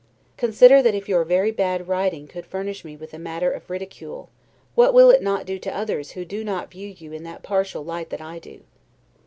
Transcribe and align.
Consider, 0.35 0.81
that 0.81 0.95
if 0.95 1.07
your 1.07 1.23
very 1.23 1.51
bad 1.51 1.87
writing 1.87 2.27
could 2.27 2.47
furnish 2.47 2.83
me 2.83 2.95
with 2.97 3.15
matter 3.15 3.51
of 3.51 3.69
ridicule, 3.69 4.31
what 4.73 4.95
will 4.95 5.11
it 5.11 5.21
not 5.21 5.45
do 5.45 5.59
to 5.59 5.77
others 5.77 6.13
who 6.17 6.25
do 6.25 6.43
not 6.43 6.71
view 6.71 6.87
you 6.97 7.13
in 7.13 7.21
that 7.21 7.43
partial 7.43 7.83
light 7.85 8.09
that 8.09 8.19
I 8.19 8.39
do? 8.39 8.61